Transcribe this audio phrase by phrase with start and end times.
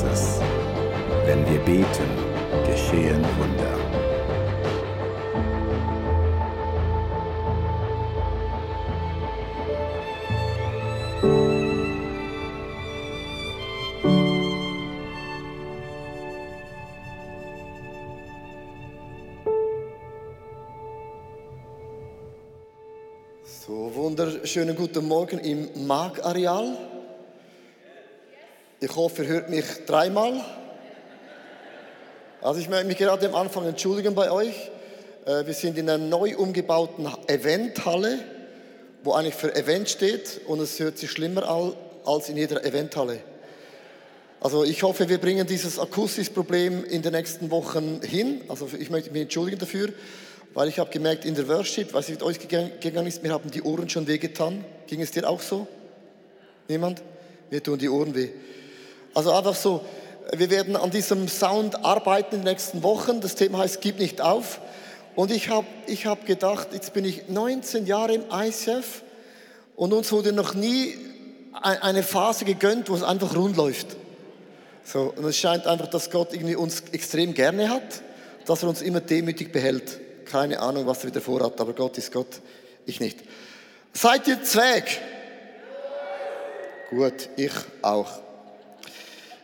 [0.00, 0.40] Großes.
[1.26, 2.08] Wenn wir beten,
[2.66, 3.78] geschehen Wunder.
[23.44, 26.89] So, wunderschönen guten Morgen im Mark-Areal.
[28.82, 30.42] Ich hoffe, ihr hört mich dreimal.
[32.40, 34.54] Also ich möchte mich gerade am Anfang entschuldigen bei euch.
[35.26, 38.20] Äh, Wir sind in einer neu umgebauten Eventhalle,
[39.04, 41.74] wo eigentlich für Event steht und es hört sich schlimmer an
[42.06, 43.20] als in jeder Eventhalle.
[44.40, 48.40] Also ich hoffe, wir bringen dieses akustisches Problem in den nächsten Wochen hin.
[48.48, 49.90] Also ich möchte mich entschuldigen dafür,
[50.54, 53.50] weil ich habe gemerkt in der Worship, was mit euch gegangen gegangen ist, mir haben
[53.50, 54.64] die Ohren schon wehgetan.
[54.86, 55.66] Ging es dir auch so?
[56.66, 57.02] Niemand?
[57.50, 58.30] Mir tun die Ohren weh.
[59.14, 59.84] Also einfach so,
[60.36, 63.20] wir werden an diesem Sound arbeiten in den nächsten Wochen.
[63.20, 64.60] Das Thema heißt, gib nicht auf.
[65.16, 69.02] Und ich habe ich hab gedacht, jetzt bin ich 19 Jahre im ICF
[69.76, 70.96] und uns wurde noch nie
[71.60, 73.88] ein- eine Phase gegönnt, wo es einfach rund läuft.
[74.84, 78.02] So, und es scheint einfach, dass Gott irgendwie uns extrem gerne hat,
[78.46, 79.98] dass er uns immer demütig behält.
[80.26, 82.40] Keine Ahnung, was er wieder vorhat, aber Gott ist Gott,
[82.86, 83.18] ich nicht.
[83.92, 84.84] Seid ihr Zweig?
[86.90, 88.20] Gut, ich auch.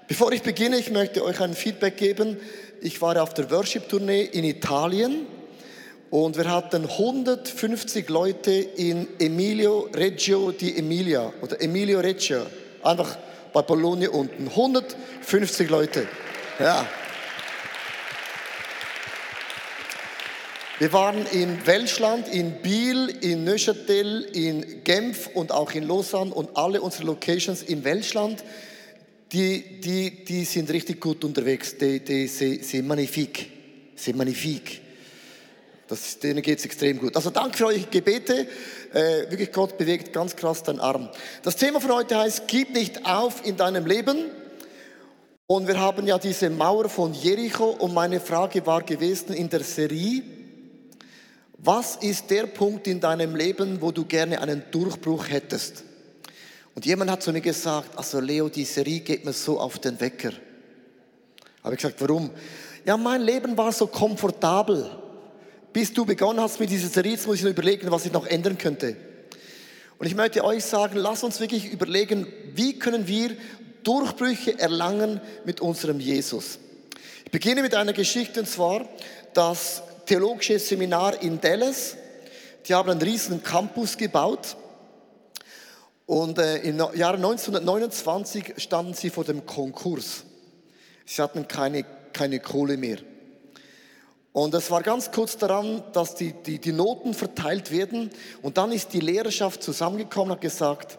[0.08, 2.36] Bevor ich beginne, ich möchte euch ein Feedback geben.
[2.80, 5.26] Ich war auf der Worship-Tournee in Italien
[6.10, 12.46] und wir hatten 150 Leute in Emilio Reggio di Emilia oder Emilio Reggio,
[12.84, 13.18] einfach
[13.52, 14.46] bei Bologna unten.
[14.46, 16.06] 150 Leute.
[16.60, 16.86] Ja.
[20.78, 26.56] Wir waren in Welschland, in Biel, in Neuchâtel, in Genf und auch in Lausanne und
[26.56, 28.44] alle unsere Locations in Welschland,
[29.32, 31.76] die, die, die sind richtig gut unterwegs.
[31.76, 33.46] Die, die, sie magnifique.
[33.94, 34.80] Sie magnifique.
[35.88, 37.14] Das, denen geht es extrem gut.
[37.14, 38.46] Also danke für eure Gebete.
[38.92, 41.08] Äh, wirklich, Gott bewegt ganz krass deinen Arm.
[41.42, 44.26] Das Thema von heute heißt, gib nicht auf in deinem Leben.
[45.46, 49.62] Und wir haben ja diese Mauer von Jericho und meine Frage war gewesen in der
[49.62, 50.22] Serie,
[51.58, 55.84] was ist der Punkt in deinem Leben, wo du gerne einen Durchbruch hättest?
[56.76, 59.98] Und jemand hat zu mir gesagt, also Leo, die Serie geht mir so auf den
[59.98, 60.32] Wecker.
[61.64, 62.30] Habe ich gesagt, warum?
[62.84, 64.90] Ja, mein Leben war so komfortabel.
[65.72, 68.26] Bis du begonnen hast mit dieser Serie, jetzt muss ich noch überlegen, was ich noch
[68.26, 68.94] ändern könnte.
[69.98, 73.30] Und ich möchte euch sagen, lass uns wirklich überlegen, wie können wir
[73.82, 76.58] Durchbrüche erlangen mit unserem Jesus.
[77.24, 78.86] Ich beginne mit einer Geschichte, und zwar
[79.32, 81.96] das theologische Seminar in Dallas.
[82.68, 84.58] Die haben einen riesen Campus gebaut.
[86.06, 90.24] Und äh, im Jahre 1929 standen sie vor dem Konkurs.
[91.04, 92.98] Sie hatten keine, keine Kohle mehr.
[94.32, 98.10] Und es war ganz kurz daran, dass die, die, die Noten verteilt werden.
[98.42, 100.98] Und dann ist die Lehrerschaft zusammengekommen und hat gesagt,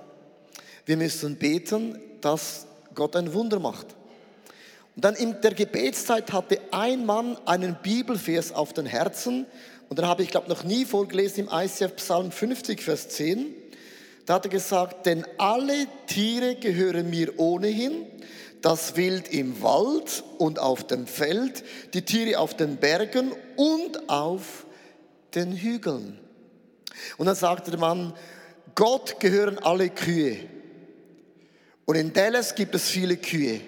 [0.85, 3.95] wir müssen beten, dass Gott ein Wunder macht.
[4.95, 9.45] Und dann in der Gebetszeit hatte ein Mann einen Bibelvers auf den Herzen.
[9.87, 13.53] Und dann habe ich, glaube noch nie vorgelesen im ICF Psalm 50, Vers 10.
[14.27, 18.05] Da hat er gesagt, denn alle Tiere gehören mir ohnehin,
[18.61, 24.65] das Wild im Wald und auf dem Feld, die Tiere auf den Bergen und auf
[25.33, 26.19] den Hügeln.
[27.17, 28.13] Und dann sagte der Mann,
[28.75, 30.39] Gott gehören alle Kühe.
[31.85, 33.61] Und in Dallas gibt es viele Kühe.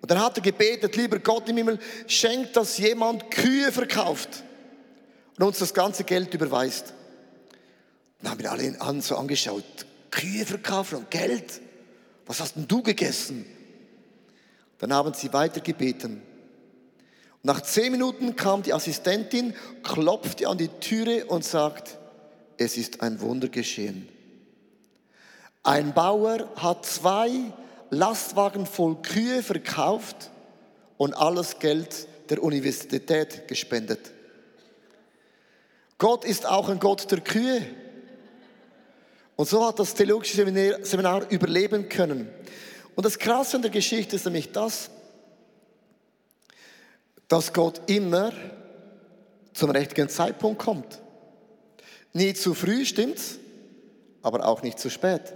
[0.00, 4.44] Und dann hat er gebetet, lieber Gott im Himmel, schenkt, dass jemand Kühe verkauft
[5.36, 6.94] und uns das ganze Geld überweist.
[8.24, 9.64] Dann haben wir alle an, so angeschaut.
[10.10, 11.60] Kühe verkaufen und Geld?
[12.24, 13.44] Was hast denn du gegessen?
[14.78, 16.22] Dann haben sie weiter gebeten.
[17.42, 21.98] Und nach zehn Minuten kam die Assistentin, klopfte an die Türe und sagt,
[22.56, 24.08] es ist ein Wunder geschehen.
[25.62, 27.30] Ein Bauer hat zwei
[27.90, 30.30] Lastwagen voll Kühe verkauft
[30.96, 34.12] und alles Geld der Universität gespendet.
[35.98, 37.83] Gott ist auch ein Gott der Kühe.
[39.36, 40.36] Und so hat das theologische
[40.82, 42.28] Seminar, überleben können.
[42.94, 44.90] Und das Krasse an der Geschichte ist nämlich das,
[47.26, 48.32] dass Gott immer
[49.52, 51.00] zum richtigen Zeitpunkt kommt.
[52.12, 53.38] Nie zu früh, stimmt's?
[54.22, 55.34] Aber auch nicht zu spät.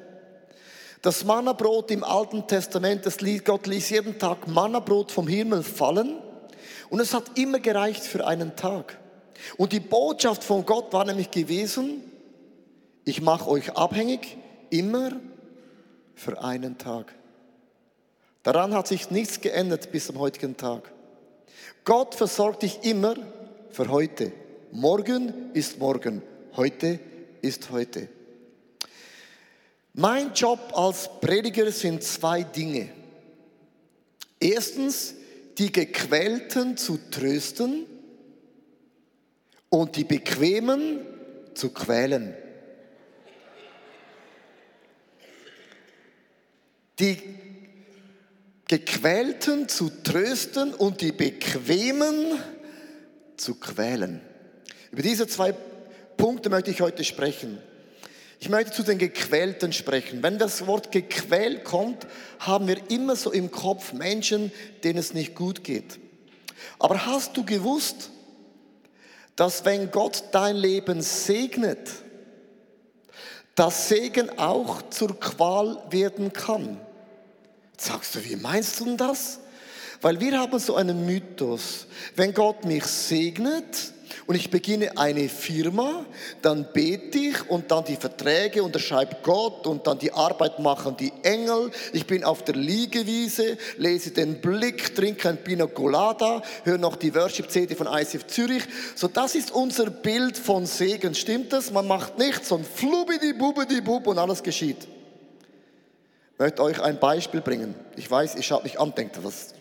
[1.02, 6.18] Das Mannabrot im Alten Testament, das ließ, Gott ließ jeden Tag Mannabrot vom Himmel fallen
[6.90, 8.98] und es hat immer gereicht für einen Tag.
[9.56, 12.02] Und die Botschaft von Gott war nämlich gewesen,
[13.08, 14.36] ich mache euch abhängig,
[14.68, 15.12] immer
[16.14, 17.14] für einen Tag.
[18.42, 20.92] Daran hat sich nichts geändert bis zum heutigen Tag.
[21.84, 23.14] Gott versorgt dich immer
[23.70, 24.32] für heute.
[24.72, 26.20] Morgen ist morgen,
[26.54, 27.00] heute
[27.40, 28.08] ist heute.
[29.94, 32.90] Mein Job als Prediger sind zwei Dinge.
[34.38, 35.14] Erstens,
[35.56, 37.86] die Gequälten zu trösten
[39.70, 41.00] und die Bequemen
[41.54, 42.34] zu quälen.
[46.98, 47.18] Die
[48.68, 52.38] Gequälten zu trösten und die Bequemen
[53.36, 54.20] zu quälen.
[54.90, 55.54] Über diese zwei
[56.16, 57.58] Punkte möchte ich heute sprechen.
[58.40, 60.22] Ich möchte zu den Gequälten sprechen.
[60.22, 62.06] Wenn das Wort gequält kommt,
[62.38, 64.52] haben wir immer so im Kopf Menschen,
[64.84, 65.98] denen es nicht gut geht.
[66.78, 68.10] Aber hast du gewusst,
[69.34, 71.88] dass wenn Gott dein Leben segnet,
[73.54, 76.80] das Segen auch zur Qual werden kann?
[77.78, 79.38] Sagst du, wie meinst du denn das?
[80.00, 81.86] Weil wir haben so einen Mythos.
[82.14, 83.92] Wenn Gott mich segnet,
[84.28, 86.04] und ich beginne eine Firma,
[86.42, 91.12] dann bete ich und dann die Verträge unterschreibt Gott und dann die Arbeit machen die
[91.22, 91.70] Engel.
[91.94, 97.14] Ich bin auf der Liegewiese, lese den Blick, trinke ein Pina Colada, höre noch die
[97.14, 98.64] Worship-CD von ICF Zürich.
[98.94, 101.14] So, das ist unser Bild von Segen.
[101.14, 101.70] Stimmt das?
[101.70, 104.86] Man macht nichts, sondern flubidi bubidi bub und alles geschieht.
[106.38, 107.74] Ich möchte euch ein Beispiel bringen.
[107.96, 109.54] Ich weiß, ich schaue mich an, denkt was.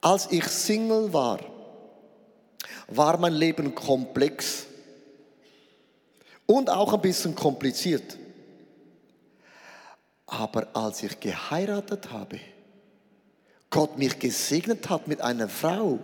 [0.00, 1.38] Als ich Single war,
[2.88, 4.66] war mein Leben komplex
[6.44, 8.18] und auch ein bisschen kompliziert.
[10.26, 12.40] Aber als ich geheiratet habe,
[13.70, 16.00] Gott mich gesegnet hat mit einer Frau,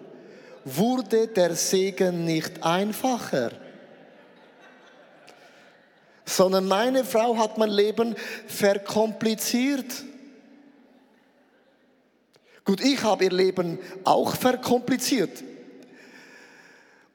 [0.65, 3.51] wurde der Segen nicht einfacher,
[6.25, 8.17] sondern meine Frau hat mein Leben
[8.47, 10.05] verkompliziert.
[12.65, 15.45] Gut, ich habe ihr Leben auch verkompliziert.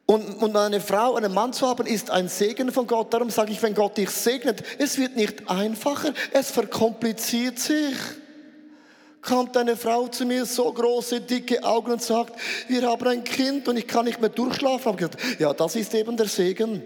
[0.05, 3.13] Und, und eine Frau, einen Mann zu haben, ist ein Segen von Gott.
[3.13, 7.95] Darum sage ich, wenn Gott dich segnet, es wird nicht einfacher, es verkompliziert sich.
[9.21, 13.67] Kommt eine Frau zu mir, so große, dicke Augen und sagt, wir haben ein Kind
[13.67, 14.93] und ich kann nicht mehr durchschlafen.
[14.93, 16.81] Ich gesagt, ja, das ist eben der Segen.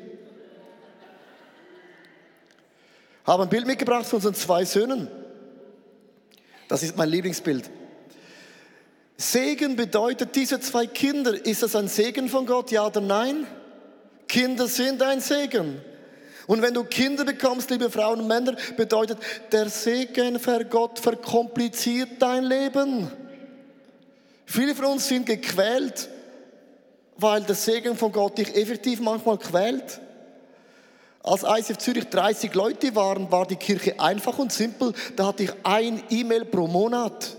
[3.26, 5.08] Habe ein Bild mitgebracht von unseren zwei Söhnen.
[6.68, 7.70] Das ist mein Lieblingsbild.
[9.18, 13.48] Segen bedeutet, diese zwei Kinder, ist das ein Segen von Gott, ja oder nein?
[14.28, 15.82] Kinder sind ein Segen.
[16.48, 19.18] Und wenn du Kinder bekommst, liebe Frauen und Männer, bedeutet,
[19.52, 23.10] der Segen für Gott verkompliziert dein Leben.
[24.46, 26.10] Viele von uns sind gequält,
[27.16, 30.02] weil der Segen von Gott dich effektiv manchmal quält.
[31.24, 34.94] Als ICF Zürich 30 Leute waren, war die Kirche einfach und simpel.
[35.16, 37.38] Da hatte ich ein E-Mail pro Monat.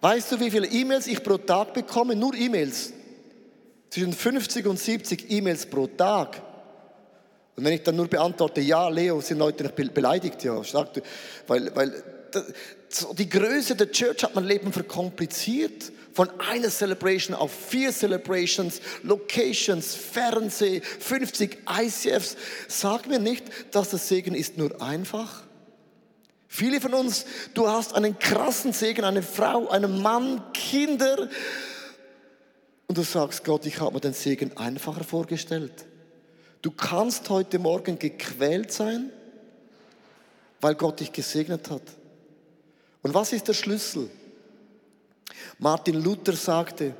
[0.00, 2.14] Weißt du, wie viele E-Mails ich pro Tag bekomme?
[2.14, 2.92] Nur E-Mails.
[3.90, 6.40] Zwischen 50 und 70 E-Mails pro Tag.
[7.56, 10.62] Und wenn ich dann nur beantworte, ja, Leo, sind Leute nicht beleidigt, ja,
[11.48, 12.02] weil, weil
[13.18, 15.92] die Größe der Church hat mein Leben verkompliziert.
[16.12, 22.36] Von einer Celebration auf vier Celebrations, Locations, Fernseh, 50 ICFs.
[22.68, 25.42] Sag mir nicht, dass das Segen ist nur einfach.
[26.48, 31.30] Viele von uns, du hast einen krassen Segen, eine Frau, einen Mann, Kinder.
[32.88, 35.86] Und du sagst, Gott, ich habe mir den Segen einfacher vorgestellt.
[36.60, 39.10] Du kannst heute Morgen gequält sein,
[40.60, 41.82] weil Gott dich gesegnet hat.
[43.00, 44.10] Und was ist der Schlüssel?
[45.62, 46.92] Martin Luther sagte,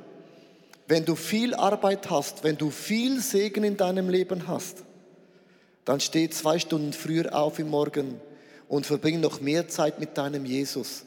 [0.87, 4.85] wenn du viel Arbeit hast, wenn du viel Segen in deinem Leben hast,
[5.83, 8.21] dann steh zwei Stunden früher auf im Morgen
[8.69, 11.03] und verbring noch mehr Zeit mit deinem Jesus.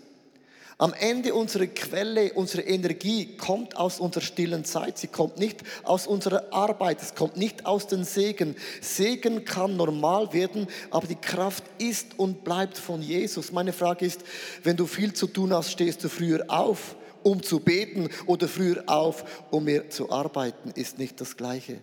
[0.77, 4.99] Am Ende unsere Quelle, unsere Energie kommt aus unserer stillen Zeit.
[4.99, 7.01] Sie kommt nicht aus unserer Arbeit.
[7.01, 8.55] Es kommt nicht aus den Segen.
[8.83, 13.51] Segen kann normal werden, aber die Kraft ist und bleibt von Jesus.
[13.51, 14.21] Meine Frage ist,
[14.63, 16.97] wenn du viel zu tun hast, stehst du früher auf,
[17.27, 21.81] um zu beten oder früher auf, um mehr zu arbeiten, ist nicht das Gleiche.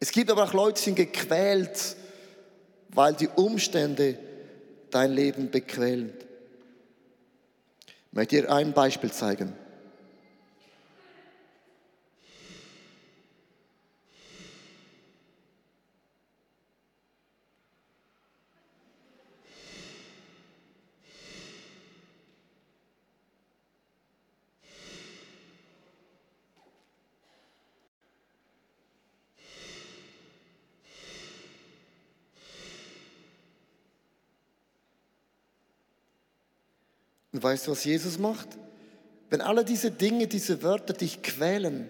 [0.00, 1.96] Es gibt aber auch Leute, die sind gequält,
[2.88, 4.18] weil die Umstände
[4.90, 6.12] dein Leben bequälen.
[7.86, 9.52] Ich möchte dir ein Beispiel zeigen.
[37.32, 38.48] Und weißt du, was Jesus macht?
[39.30, 41.88] Wenn alle diese Dinge, diese Wörter dich quälen,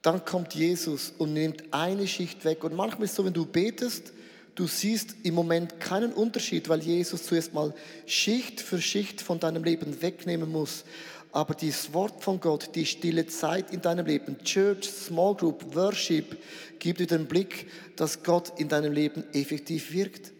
[0.00, 2.64] dann kommt Jesus und nimmt eine Schicht weg.
[2.64, 4.12] Und manchmal ist es so, wenn du betest,
[4.54, 7.74] du siehst im Moment keinen Unterschied, weil Jesus zuerst mal
[8.06, 10.84] Schicht für Schicht von deinem Leben wegnehmen muss.
[11.32, 16.36] Aber das Wort von Gott, die stille Zeit in deinem Leben, Church, Small Group, Worship,
[16.78, 20.33] gibt dir den Blick, dass Gott in deinem Leben effektiv wirkt.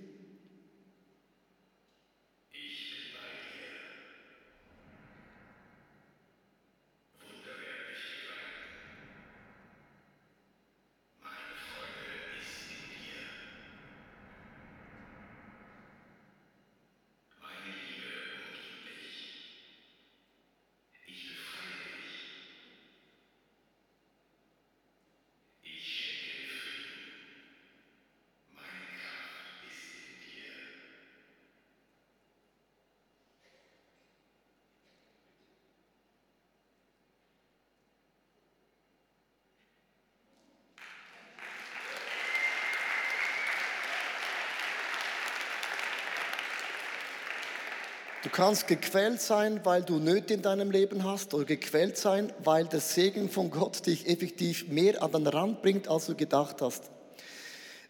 [48.25, 52.64] Du kannst gequält sein, weil du Nöte in deinem Leben hast oder gequält sein, weil
[52.64, 56.85] der Segen von Gott dich effektiv mehr an den Rand bringt, als du gedacht hast.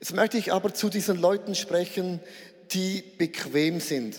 [0.00, 2.18] Jetzt möchte ich aber zu diesen Leuten sprechen,
[2.72, 4.16] die bequem sind.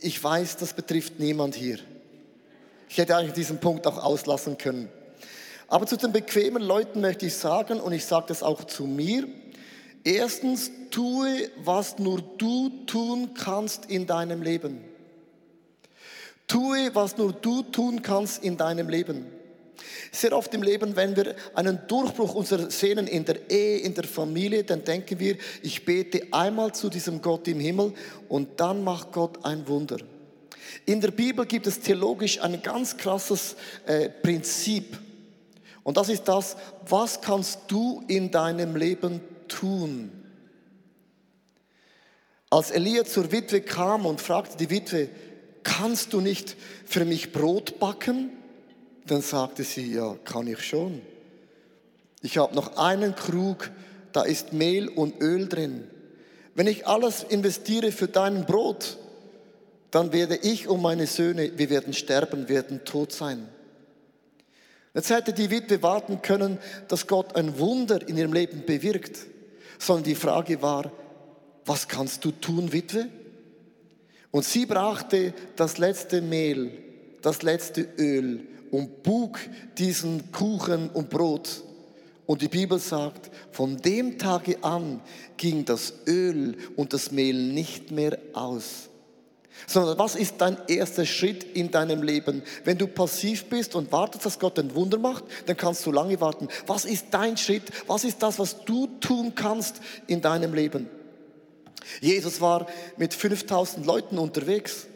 [0.00, 1.80] Ich weiß, das betrifft niemand hier.
[2.88, 4.88] Ich hätte eigentlich diesen Punkt auch auslassen können.
[5.66, 9.26] Aber zu den bequemen Leuten möchte ich sagen, und ich sage das auch zu mir,
[10.04, 14.89] erstens, tue, was nur du tun kannst in deinem Leben.
[16.50, 19.24] Tue, was nur du tun kannst in deinem Leben.
[20.10, 24.02] Sehr oft im Leben, wenn wir einen Durchbruch unserer sehen in der Ehe, in der
[24.02, 27.92] Familie, dann denken wir, ich bete einmal zu diesem Gott im Himmel
[28.28, 29.98] und dann macht Gott ein Wunder.
[30.86, 33.54] In der Bibel gibt es theologisch ein ganz krasses
[33.86, 34.98] äh, Prinzip.
[35.84, 36.56] Und das ist das,
[36.88, 40.10] was kannst du in deinem Leben tun?
[42.50, 45.08] Als Elia zur Witwe kam und fragte die Witwe,
[45.62, 48.30] kannst du nicht für mich Brot backen?
[49.06, 51.00] Dann sagte sie, ja, kann ich schon.
[52.22, 53.70] Ich habe noch einen Krug,
[54.12, 55.84] da ist Mehl und Öl drin.
[56.54, 58.98] Wenn ich alles investiere für dein Brot,
[59.90, 63.48] dann werde ich und meine Söhne, wir werden sterben, werden tot sein.
[64.94, 69.18] Jetzt hätte die Witwe warten können, dass Gott ein Wunder in ihrem Leben bewirkt,
[69.78, 70.90] sondern die Frage war,
[71.64, 73.08] was kannst du tun, Witwe?
[74.30, 76.70] Und sie brachte das letzte Mehl,
[77.22, 79.38] das letzte Öl und bug
[79.76, 81.62] diesen Kuchen und Brot.
[82.26, 85.00] Und die Bibel sagt, von dem Tage an
[85.36, 88.88] ging das Öl und das Mehl nicht mehr aus.
[89.66, 92.42] Sondern was ist dein erster Schritt in deinem Leben?
[92.64, 96.20] Wenn du passiv bist und wartest, dass Gott ein Wunder macht, dann kannst du lange
[96.20, 96.46] warten.
[96.68, 97.64] Was ist dein Schritt?
[97.88, 100.88] Was ist das, was du tun kannst in deinem Leben?
[102.00, 104.86] Jesus war mit 5000 Leuten unterwegs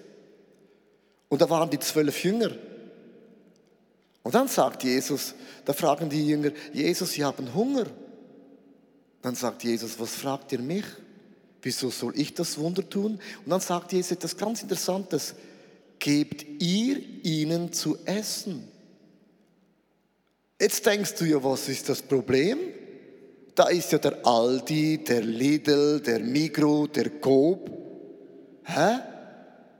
[1.28, 2.50] und da waren die zwölf Jünger.
[4.22, 7.86] Und dann sagt Jesus, da fragen die Jünger, Jesus, sie haben Hunger.
[9.20, 10.84] Dann sagt Jesus, was fragt ihr mich?
[11.62, 13.18] Wieso soll ich das Wunder tun?
[13.44, 15.34] Und dann sagt Jesus etwas ganz Interessantes.
[15.98, 18.68] Gebt ihr ihnen zu essen.
[20.60, 22.58] Jetzt denkst du ja, was ist das Problem?
[23.54, 27.70] Da ist ja der Aldi, der Lidl, der Migro, der Coop.
[28.64, 28.98] Hä?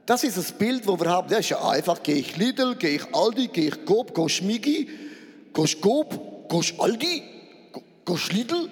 [0.07, 1.28] Das ist das Bild, wo wir haben.
[1.28, 4.43] Das ist ja einfach, gehe ich Lidl, gehe ich Aldi, gehe ich Coop, gehe ich
[4.43, 4.88] Migi,
[5.52, 7.23] gehe ich Coop, gehe ich Aldi,
[8.04, 8.69] gehe ich Lidl.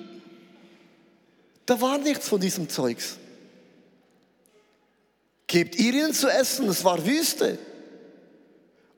[1.67, 3.17] Da war nichts von diesem Zeugs.
[5.47, 7.59] Gebt ihr ihnen zu essen, das war Wüste.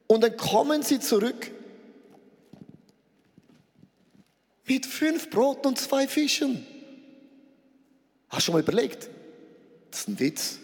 [0.06, 1.50] Und dann kommen sie zurück
[4.66, 6.66] mit fünf Broten und zwei Fischen.
[8.28, 9.08] Hast du schon mal überlegt?
[9.90, 10.58] Das ist ein Witz.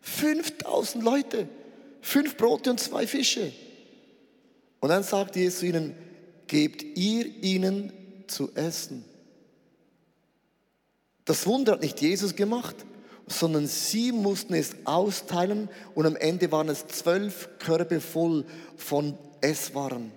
[0.00, 1.48] 5000 Leute,
[2.00, 3.52] fünf Brote und zwei Fische.
[4.80, 5.94] Und dann sagt Jesus ihnen,
[6.46, 7.92] gebt ihr ihnen
[8.28, 9.04] zu essen.
[11.24, 12.76] Das Wunder hat nicht Jesus gemacht,
[13.26, 18.44] sondern sie mussten es austeilen und am Ende waren es zwölf Körbe voll
[18.76, 20.12] von Esswaren.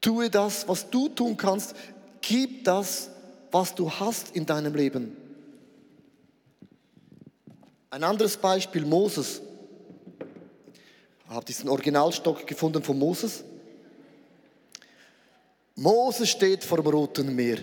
[0.00, 1.74] Tue das, was du tun kannst.
[2.20, 3.10] Gib das,
[3.50, 5.16] was du hast in deinem Leben.
[7.90, 9.42] Ein anderes Beispiel, Moses.
[11.24, 13.44] Ich habe diesen Originalstock gefunden von Moses.
[15.74, 17.58] Moses steht vor dem Roten Meer.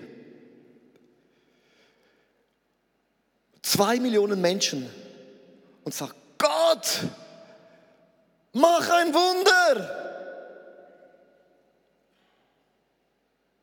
[3.61, 4.89] Zwei Millionen Menschen
[5.83, 7.03] und sagt, Gott,
[8.53, 10.06] mach ein Wunder.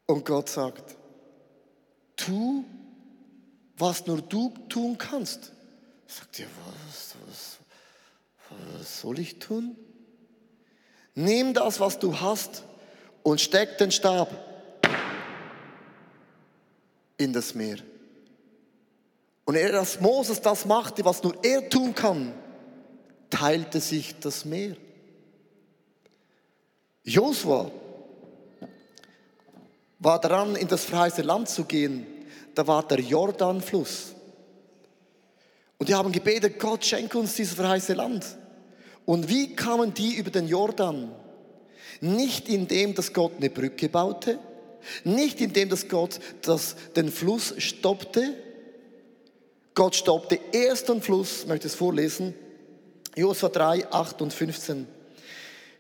[0.06, 0.96] Und Gott sagt,
[2.16, 2.64] tu,
[3.76, 5.52] was nur du tun kannst.
[6.06, 7.58] Sagt ihr, was, was,
[8.50, 9.76] was soll ich tun?
[11.14, 12.64] Nimm das, was du hast
[13.22, 14.28] und steck den Stab
[17.16, 17.78] in das Meer.
[19.44, 22.34] Und er, als Moses das machte, was nur er tun kann,
[23.30, 24.76] teilte sich das Meer.
[27.04, 27.70] Josua
[30.04, 32.06] war dran, in das verheißene Land zu gehen.
[32.54, 34.12] Da war der Jordanfluss.
[35.78, 38.24] Und die haben gebetet, Gott, schenke uns dieses verheißene Land.
[39.06, 41.10] Und wie kamen die über den Jordan?
[42.00, 44.38] Nicht indem, dass Gott eine Brücke baute,
[45.04, 48.34] nicht indem, dass Gott das, den Fluss stoppte.
[49.74, 52.34] Gott stoppte erst den Fluss, ich möchte es vorlesen,
[53.16, 54.86] Josua 3, 8 und 15.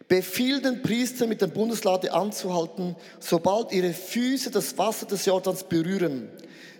[0.08, 6.28] Befiehl den Priester mit der Bundeslade anzuhalten, sobald ihre Füße das Wasser des Jordans berühren.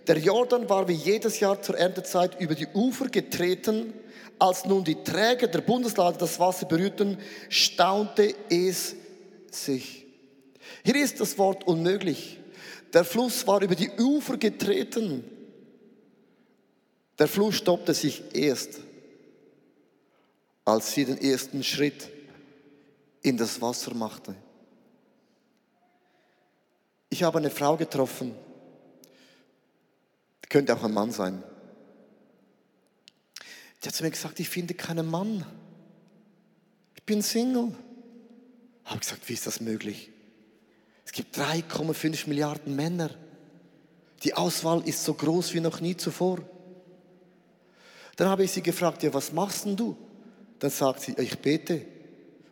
[0.05, 3.93] Der Jordan war wie jedes Jahr zur Erntezeit über die Ufer getreten.
[4.37, 7.17] Als nun die Träger der Bundeslade das Wasser berührten,
[7.49, 8.95] staunte es
[9.49, 10.05] sich.
[10.83, 12.39] Hier ist das Wort unmöglich.
[12.93, 15.23] Der Fluss war über die Ufer getreten.
[17.17, 18.79] Der Fluss stoppte sich erst,
[20.65, 22.09] als sie den ersten Schritt
[23.25, 24.35] in das Wasser machte.
[27.09, 28.35] Ich habe eine Frau getroffen,
[30.47, 31.43] könnte auch ein Mann sein.
[33.81, 35.43] Die hat zu mir gesagt, ich finde keinen Mann.
[36.95, 37.75] Ich bin Single.
[38.83, 40.11] Ich habe gesagt, wie ist das möglich?
[41.03, 43.09] Es gibt 3,5 Milliarden Männer.
[44.23, 46.39] Die Auswahl ist so groß wie noch nie zuvor.
[48.15, 49.97] Dann habe ich sie gefragt, ja, was machst denn du?
[50.59, 51.94] Dann sagt sie, ich bete.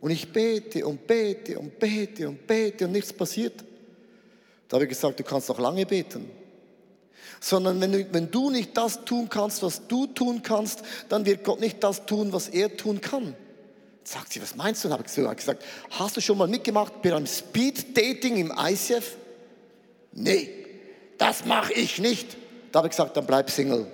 [0.04, 3.64] Und ich bete und bete und bete und bete und nichts passiert.
[4.68, 6.30] Da habe ich gesagt, du kannst noch lange beten.
[7.40, 11.46] Sondern wenn du, wenn du nicht das tun kannst, was du tun kannst, dann wird
[11.46, 13.34] Gott nicht das tun, was er tun kann.
[14.04, 14.90] Sagt sie, was meinst du?
[14.90, 19.16] Und habe ich gesagt, hast du schon mal mitgemacht bei einem Speed-Dating im ICF?
[20.12, 20.50] Nee,
[21.18, 22.36] das mache ich nicht.
[22.74, 23.88] Da habe ich gesagt, dann bleib Single.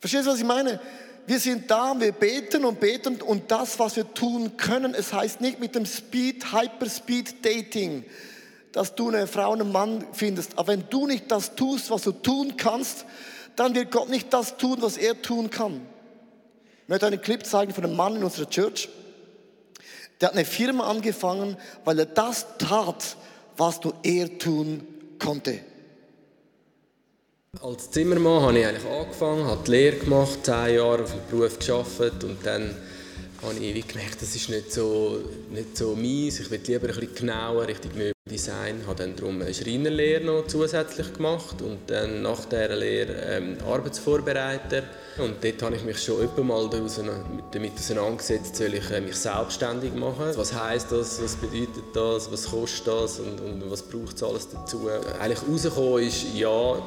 [0.00, 0.80] Verstehst du, was ich meine?
[1.26, 5.40] Wir sind da, wir beten und beten und das, was wir tun können, es heißt
[5.40, 8.04] nicht mit dem Speed, Hyperspeed Dating,
[8.70, 10.56] dass du eine Frau, einen Mann findest.
[10.56, 13.06] Aber wenn du nicht das tust, was du tun kannst,
[13.56, 15.80] dann wird Gott nicht das tun, was er tun kann.
[16.82, 18.88] Ich möchte einen Clip zeigen von einem Mann in unserer Church.
[20.20, 23.16] Der hat eine Firma angefangen, weil er das tat,
[23.56, 24.86] was nur er tun
[25.18, 25.58] konnte.
[27.62, 31.58] Als Zimmermann habe ich eigentlich angefangen, habe die Lehre gemacht, zehn Jahre auf dem Beruf
[31.58, 32.74] gearbeitet und dann
[33.42, 35.18] habe ich gemerkt, das ist nicht so,
[35.50, 36.40] nicht so meins.
[36.40, 38.80] Ich will lieber ein bisschen genauer Richtung Möbeldesign.
[38.80, 43.56] Ich habe dann darum eine Schreinerlehre noch zusätzlich gemacht und dann nach dieser Lehre ähm,
[43.66, 44.82] Arbeitsvorbereiter.
[45.18, 49.94] Und dort habe ich mich schon öfter mal damit auseinandergesetzt, soll ich äh, mich selbstständig
[49.94, 50.26] machen.
[50.34, 54.48] Was heisst das, was bedeutet das, was kostet das und, und was braucht es alles
[54.48, 54.88] dazu.
[55.20, 56.82] Eigentlich rausgekommen ist, ja,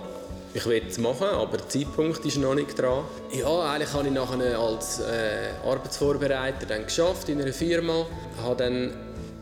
[0.54, 3.04] ich will es machen, aber der Zeitpunkt ist noch nicht dran.
[3.32, 8.06] Ja, eigentlich habe ich nachher als äh, Arbeitsvorbereiter dann geschafft in einer Firma.
[8.42, 8.94] Habe dann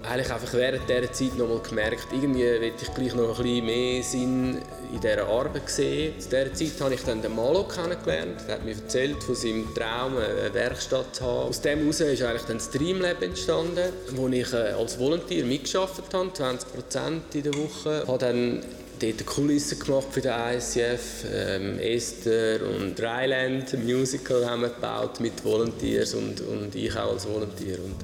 [0.03, 3.65] eigentlich einfach während dieser Zeit noch mal gemerkt, irgendwie will ich gleich noch ein bisschen
[3.65, 4.57] mehr Sinn
[4.93, 6.19] in dieser Arbeit sehen.
[6.19, 8.41] Zu dieser Zeit habe ich dann den Malo kennengelernt.
[8.47, 11.49] Er hat mir erzählt von seinem Traum, eine Werkstatt zu haben.
[11.49, 16.33] Aus dem heraus ist eigentlich dann Streamlab entstanden, wo ich äh, als Volunteer mitgearbeitet habe,
[16.33, 18.03] 20 Prozent in der Woche.
[18.07, 18.63] Habe dann
[18.99, 21.25] dort Kulissen gemacht für den ICF.
[21.33, 27.27] Ähm, Esther und Dryland Musical haben wir gebaut mit Volunteers und, und ich auch als
[27.27, 27.77] Volunteer.
[27.79, 27.95] Und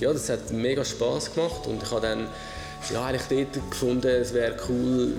[0.00, 2.28] ja, das hat mega Spaß gemacht und ich habe dann
[2.92, 5.12] ja, eigentlich dort gefunden, es wäre cool,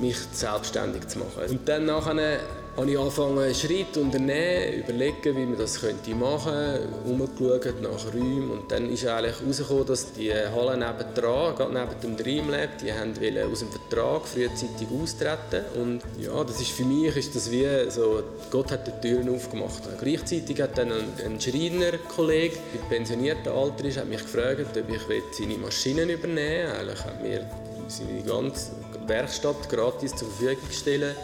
[0.00, 1.44] mich selbstständig zu machen.
[1.48, 2.40] Und dann nachher
[2.78, 8.14] habe ich angefangen, Schritt zu unternehmen, überlegen, wie man das könnte machen könnte, umgeschaut nach
[8.14, 12.92] Räumen und dann ist eigentlich herausgekommen, dass die Halle nebendran, gerade neben dem Dreamlab, die
[12.92, 13.14] haben
[13.50, 18.22] aus dem Vertrag frühzeitig austreten und ja, das ist für mich ist das wie so,
[18.52, 19.82] Gott hat die Türen aufgemacht.
[20.00, 25.02] Gleichzeitig hat dann ein, ein Schreiner-Kollege, der pensionierten Alter ist, hat mich gefragt, ob ich
[25.36, 26.78] seine Maschinen übernehmen will.
[26.78, 27.44] Eigentlich hat mir
[27.88, 28.70] seine ganze
[29.08, 31.16] Werkstatt gratis zur Verfügung gestellt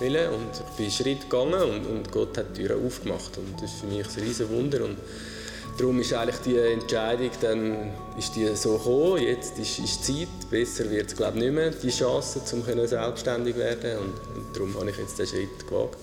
[0.00, 0.32] wollen.
[0.32, 3.36] Und ich bin einen Schritt gegangen und, und Gott hat die Türen aufgemacht.
[3.38, 4.84] Und das ist für mich ein riesen Wunder.
[4.84, 4.96] Und
[5.78, 10.90] darum ist eigentlich die Entscheidung, dann ist die so gekommen, jetzt ist, ist Zeit, besser
[10.90, 13.98] wird es glaube ich nicht mehr, die Chance, um selbstständig zu werden.
[13.98, 15.98] Und, und darum habe ich jetzt den Schritt gewagt.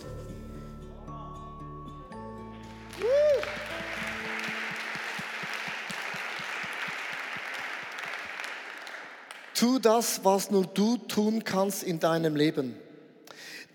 [9.53, 12.84] Tu das, was nur du tun kannst in deinem Leben.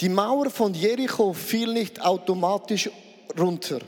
[0.00, 2.90] Die Mauer von Jericho fiel nicht automatisch
[3.38, 3.80] runter,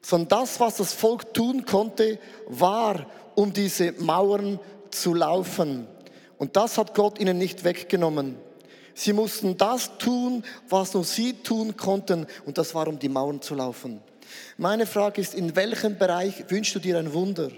[0.00, 3.06] sondern das, was das Volk tun konnte, war,
[3.36, 4.58] um diese Mauern
[4.90, 5.86] zu laufen.
[6.38, 8.36] Und das hat Gott ihnen nicht weggenommen.
[8.94, 13.40] Sie mussten das tun, was nur sie tun konnten, und das war, um die Mauern
[13.40, 14.00] zu laufen.
[14.58, 17.50] Meine Frage ist, in welchem Bereich wünschst du dir ein Wunder?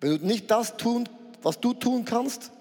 [0.00, 1.08] Wenn du nicht das tun,
[1.42, 2.52] was du tun kannst,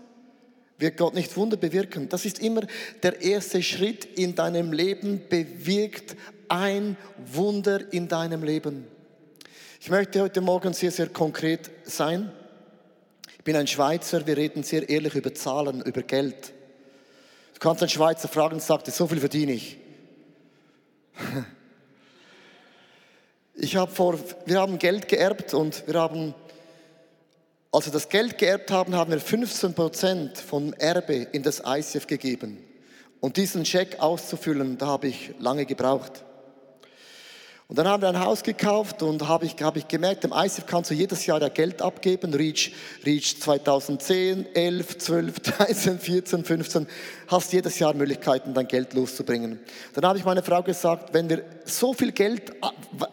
[0.80, 2.10] wird Gott nicht Wunder bewirken.
[2.10, 2.62] Das ist immer
[3.04, 6.16] der erste Schritt in deinem Leben, bewirkt
[6.48, 8.88] ein Wunder in deinem Leben.
[9.82, 12.32] Ich möchte heute Morgen sehr, sehr konkret sein.
[13.38, 16.54] Ich bin ein Schweizer, wir reden sehr ehrlich über Zahlen, über Geld.
[17.54, 19.78] Du kannst einen Schweizer fragen und sagt, so viel verdiene ich.
[23.62, 26.34] Ich habe vor, wir haben Geld geerbt und wir haben,
[27.72, 32.08] als wir das Geld geerbt haben, haben wir 15 Prozent vom Erbe in das ICF
[32.08, 32.58] gegeben.
[33.20, 36.24] Und diesen Scheck auszufüllen, da habe ich lange gebraucht.
[37.68, 40.66] Und dann haben wir ein Haus gekauft und habe ich, habe ich gemerkt, im ICF
[40.66, 42.34] kannst du jedes Jahr ja Geld abgeben.
[42.34, 42.74] Reach,
[43.06, 46.88] Reach 2010, 11, 12, 13, 14, 15.
[47.28, 49.60] Hast jedes Jahr Möglichkeiten, dein Geld loszubringen.
[49.94, 52.52] Dann habe ich meiner Frau gesagt, wenn wir so viel Geld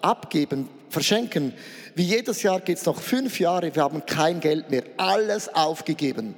[0.01, 1.53] abgeben, verschenken,
[1.95, 6.35] wie jedes Jahr geht es noch fünf Jahre, wir haben kein Geld mehr, alles aufgegeben.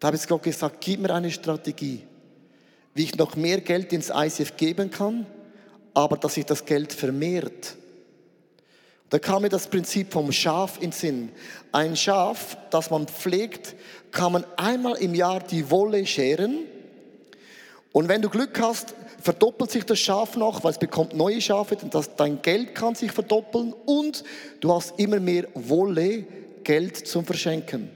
[0.00, 2.02] Da habe ich Gott gesagt, gib mir eine Strategie,
[2.94, 5.26] wie ich noch mehr Geld ins ICF geben kann
[5.94, 7.76] aber dass sich das Geld vermehrt.
[9.10, 11.30] Da kam mir das Prinzip vom Schaf in Sinn.
[11.70, 13.76] Ein Schaf, das man pflegt,
[14.10, 16.64] kann man einmal im Jahr die Wolle scheren.
[17.92, 21.76] Und wenn du Glück hast, verdoppelt sich das Schaf noch, weil es bekommt neue Schafe,
[21.90, 24.22] das, dein Geld kann sich verdoppeln und
[24.60, 26.26] du hast immer mehr Wolle,
[26.62, 27.88] Geld zum Verschenken.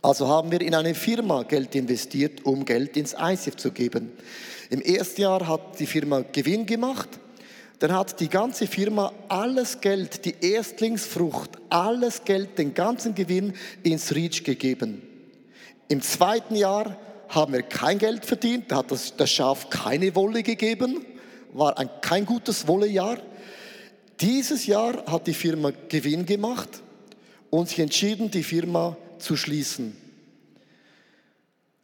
[0.00, 4.12] Also haben wir in eine Firma Geld investiert, um Geld ins ICF zu geben.
[4.70, 7.08] Im ersten Jahr hat die Firma Gewinn gemacht.
[7.78, 14.14] Dann hat die ganze Firma alles Geld, die Erstlingsfrucht, alles Geld, den ganzen Gewinn ins
[14.14, 15.02] Reach gegeben.
[15.88, 16.96] Im zweiten Jahr
[17.30, 21.06] haben wir kein Geld verdient, da hat das, das Schaf keine Wolle gegeben,
[21.52, 23.18] war ein, kein gutes Wollejahr.
[24.20, 26.82] Dieses Jahr hat die Firma Gewinn gemacht
[27.48, 29.96] und sich entschieden, die Firma zu schließen.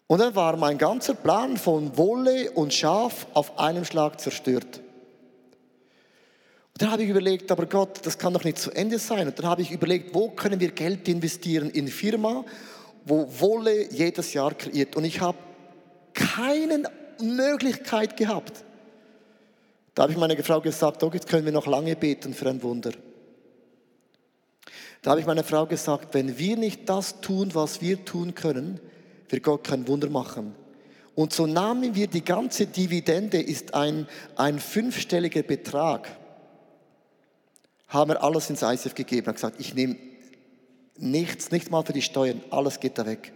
[0.09, 4.81] Und dann war mein ganzer Plan von Wolle und Schaf auf einem Schlag zerstört.
[6.75, 9.27] Und dann habe ich überlegt, aber Gott, das kann doch nicht zu Ende sein.
[9.27, 12.45] Und dann habe ich überlegt, wo können wir Geld investieren in eine Firma,
[13.07, 14.97] wo Wolle jedes Jahr kreiert.
[14.97, 15.39] Und ich habe
[16.13, 16.83] keine
[17.23, 18.65] Möglichkeit gehabt.
[19.95, 22.63] Da habe ich meiner Frau gesagt, oh, jetzt können wir noch lange beten für ein
[22.63, 22.93] Wunder.
[25.01, 28.81] Da habe ich meiner Frau gesagt, wenn wir nicht das tun, was wir tun können,
[29.29, 30.55] wird Gott kein Wunder machen.
[31.15, 36.11] Und so nahmen wir die ganze Dividende, ist ein, ein fünfstelliger Betrag,
[37.89, 39.97] haben wir alles ins ICF gegeben und gesagt, ich nehme
[40.99, 43.33] nichts, nicht mal für die Steuern, alles geht da weg.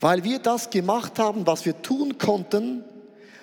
[0.00, 2.84] Weil wir das gemacht haben, was wir tun konnten,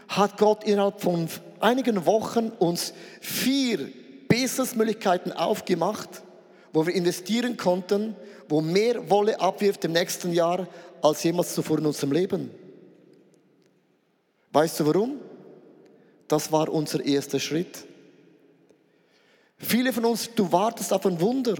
[0.07, 1.27] hat Gott innerhalb von
[1.59, 3.91] einigen Wochen uns vier
[4.27, 6.23] Businessmöglichkeiten aufgemacht,
[6.73, 8.15] wo wir investieren konnten
[8.49, 10.67] wo mehr Wolle abwirft im nächsten Jahr
[11.01, 12.51] als jemals zuvor in unserem Leben.
[14.51, 15.19] Weißt du warum?
[16.27, 17.85] Das war unser erster Schritt.
[19.57, 21.55] Viele von uns, du wartest auf ein Wunder.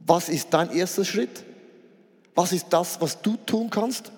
[0.00, 1.44] Was ist dein erster Schritt?
[2.34, 4.12] Was ist das, was du tun kannst?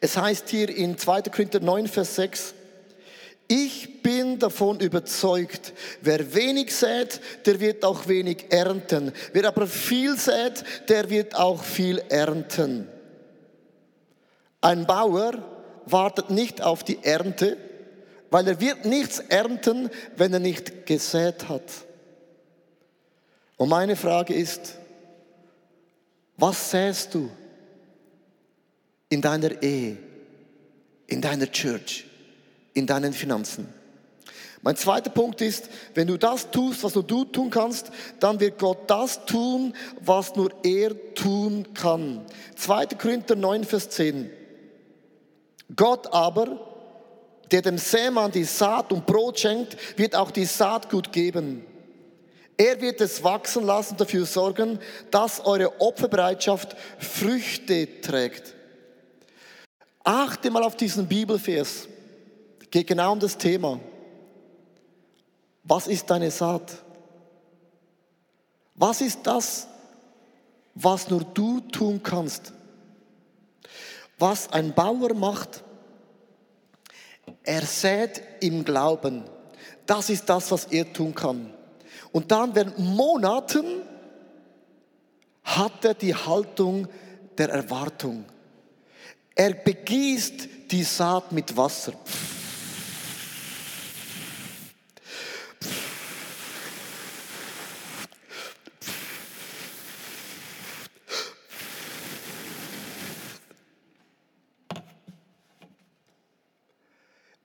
[0.00, 1.22] Es heißt hier in 2.
[1.22, 2.54] Korinther 9, Vers 6,
[3.48, 9.12] ich bin davon überzeugt, wer wenig sät, der wird auch wenig ernten.
[9.32, 12.88] Wer aber viel sät, der wird auch viel ernten.
[14.60, 15.34] Ein Bauer
[15.86, 17.56] wartet nicht auf die Ernte,
[18.30, 21.62] weil er wird nichts ernten, wenn er nicht gesät hat.
[23.62, 24.74] Und meine Frage ist,
[26.36, 27.30] was säst du
[29.08, 29.96] in deiner Ehe,
[31.06, 32.06] in deiner Church?
[32.74, 33.68] in deinen Finanzen.
[34.62, 38.58] Mein zweiter Punkt ist, wenn du das tust, was nur du tun kannst, dann wird
[38.58, 42.24] Gott das tun, was nur er tun kann.
[42.56, 42.86] 2.
[42.86, 44.30] Korinther 9, Vers 10.
[45.74, 46.60] Gott aber,
[47.50, 51.64] der dem Sämann die Saat und Brot schenkt, wird auch die Saatgut geben.
[52.56, 54.78] Er wird es wachsen lassen, dafür sorgen,
[55.10, 58.54] dass eure Opferbereitschaft Früchte trägt.
[60.04, 61.88] Achte mal auf diesen Bibelvers
[62.70, 63.80] geht genau um das Thema.
[65.64, 66.72] Was ist deine Saat?
[68.74, 69.68] Was ist das,
[70.74, 72.52] was nur du tun kannst.
[74.18, 75.62] Was ein Bauer macht,
[77.42, 79.24] er sät im Glauben.
[79.86, 81.52] Das ist das, was er tun kann.
[82.12, 83.82] Und dann während Monaten
[85.42, 86.86] hat er die Haltung
[87.38, 88.24] der Erwartung.
[89.34, 91.94] Er begießt die Saat mit Wasser.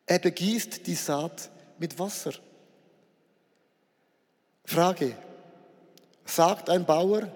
[0.10, 1.50] Er begießt die Saat
[1.80, 2.34] mit Wasser.
[4.68, 5.16] Frage,
[6.26, 7.32] sagt ein Bauer,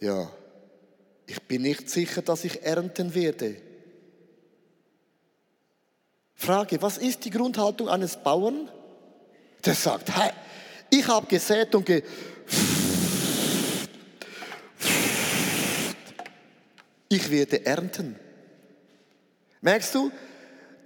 [0.00, 0.28] ja,
[1.26, 3.56] ich bin nicht sicher, dass ich ernten werde.
[6.34, 8.68] Frage, was ist die Grundhaltung eines Bauern?
[9.64, 10.32] Der sagt, hey,
[10.90, 12.02] ich habe gesät und ge...
[17.08, 18.18] Ich werde ernten.
[19.60, 20.10] Merkst du,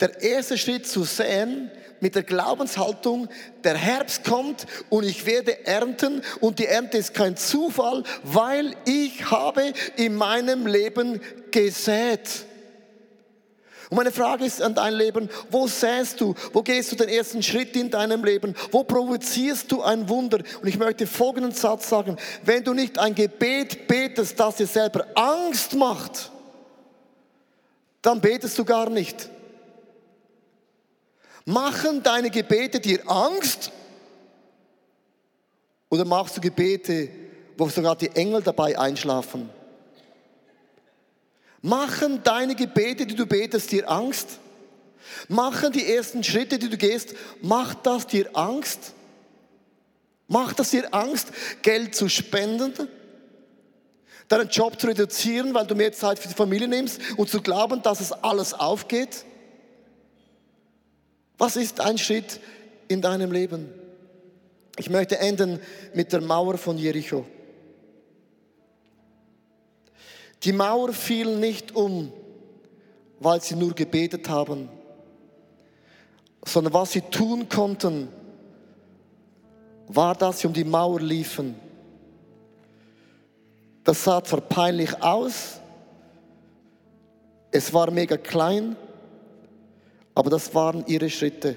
[0.00, 3.28] der erste Schritt zu sehen mit der Glaubenshaltung,
[3.64, 9.30] der Herbst kommt und ich werde ernten und die Ernte ist kein Zufall, weil ich
[9.30, 12.46] habe in meinem Leben gesät.
[13.90, 16.34] Und meine Frage ist an dein Leben, wo säst du?
[16.52, 18.54] Wo gehst du den ersten Schritt in deinem Leben?
[18.70, 20.40] Wo provozierst du ein Wunder?
[20.60, 22.16] Und ich möchte folgenden Satz sagen.
[22.44, 26.30] Wenn du nicht ein Gebet betest, das dir selber Angst macht,
[28.02, 29.30] dann betest du gar nicht.
[31.48, 33.72] Machen deine Gebete dir Angst?
[35.88, 37.08] Oder machst du Gebete,
[37.56, 39.48] wo sogar die Engel dabei einschlafen?
[41.62, 44.40] Machen deine Gebete, die du betest, dir Angst?
[45.28, 48.92] Machen die ersten Schritte, die du gehst, macht das dir Angst?
[50.26, 51.28] Macht das dir Angst,
[51.62, 52.74] Geld zu spenden?
[54.28, 57.80] Deinen Job zu reduzieren, weil du mehr Zeit für die Familie nimmst und zu glauben,
[57.80, 59.24] dass es alles aufgeht?
[61.38, 62.40] Was ist ein Schritt
[62.88, 63.72] in deinem Leben?
[64.76, 65.60] Ich möchte enden
[65.94, 67.24] mit der Mauer von Jericho.
[70.42, 72.12] Die Mauer fiel nicht um,
[73.20, 74.68] weil sie nur gebetet haben,
[76.44, 78.08] sondern was sie tun konnten,
[79.88, 81.56] war, dass sie um die Mauer liefen.
[83.82, 85.60] Das sah zwar peinlich aus,
[87.50, 88.76] es war mega klein,
[90.18, 91.56] aber das waren ihre Schritte.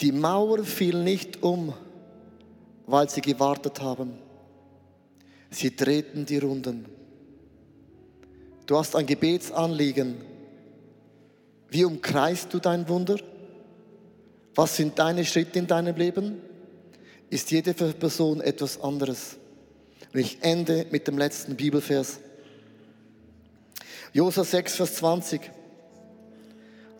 [0.00, 1.74] Die Mauer fiel nicht um,
[2.86, 4.12] weil sie gewartet haben.
[5.50, 6.84] Sie drehten die Runden.
[8.66, 10.14] Du hast ein Gebetsanliegen.
[11.70, 13.16] Wie umkreist du dein Wunder?
[14.54, 16.40] Was sind deine Schritte in deinem Leben?
[17.30, 19.38] Ist jede Person etwas anderes?
[20.12, 22.20] Und ich ende mit dem letzten Bibelvers.
[24.14, 25.50] Josua 6, Vers 20.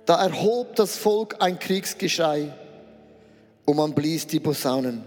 [0.04, 2.52] Da erhob das Volk ein Kriegsgeschrei
[3.64, 5.04] und man blies die Posaunen.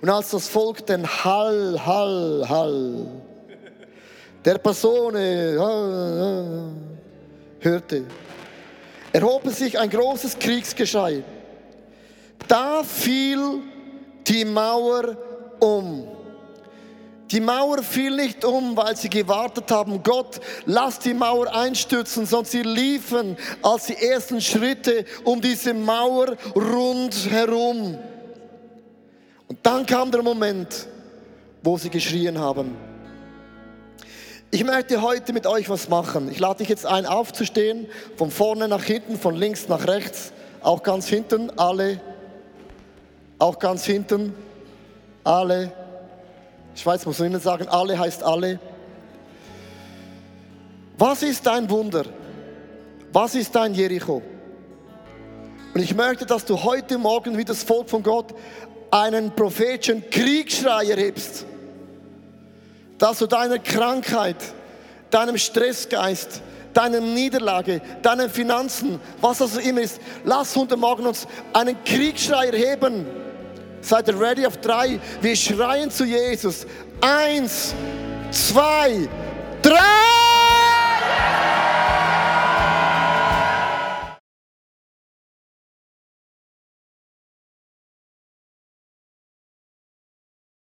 [0.00, 3.06] Und als das Volk den Hall, Hall, Hall
[4.46, 5.58] der Personen
[7.60, 8.04] hörte,
[9.12, 11.22] erhob sich ein großes Kriegsgeschrei.
[12.48, 13.58] Da fiel
[14.26, 15.18] die Mauer
[15.60, 16.19] um.
[17.30, 22.50] Die Mauer fiel nicht um, weil sie gewartet haben, Gott, lass die Mauer einstürzen, sondern
[22.50, 27.98] sie liefen als die ersten Schritte um diese Mauer rundherum.
[29.46, 30.88] Und dann kam der Moment,
[31.62, 32.76] wo sie geschrien haben.
[34.50, 36.28] Ich möchte heute mit euch was machen.
[36.32, 40.82] Ich lade dich jetzt ein, aufzustehen, von vorne nach hinten, von links nach rechts, auch
[40.82, 42.00] ganz hinten, alle,
[43.38, 44.34] auch ganz hinten,
[45.22, 45.72] alle.
[46.80, 48.58] Schweiz muss man immer sagen, alle heißt alle.
[50.96, 52.04] Was ist dein Wunder?
[53.12, 54.22] Was ist dein Jericho?
[55.74, 58.34] Und ich möchte, dass du heute Morgen wie das Volk von Gott
[58.90, 61.44] einen prophetischen Kriegsschrei erhebst.
[62.96, 64.36] Dass du deiner Krankheit,
[65.10, 66.40] deinem Stressgeist,
[66.72, 73.06] deiner Niederlage, deinen Finanzen, was das immer ist, lass heute Morgen uns einen Kriegsschrei erheben
[73.80, 75.00] Seid ihr ready auf drei?
[75.20, 76.66] Wir schreien zu Jesus.
[77.00, 77.74] Eins,
[78.30, 79.08] zwei,
[79.62, 80.19] drei!